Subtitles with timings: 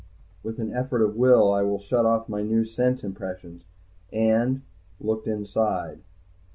[0.41, 3.65] With an effort of will I shut off my new sense impressions,
[4.11, 4.63] and
[4.99, 5.99] looked inside.